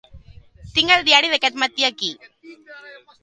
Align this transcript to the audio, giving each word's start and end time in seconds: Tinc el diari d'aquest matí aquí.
Tinc 0.77 0.93
el 0.95 1.03
diari 1.09 1.29
d'aquest 1.33 1.59
matí 1.65 1.87
aquí. 1.91 2.11